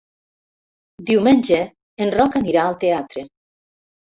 [1.09, 1.59] Diumenge
[2.07, 3.27] en Roc anirà al teatre.